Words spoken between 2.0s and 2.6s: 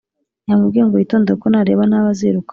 azirukanwa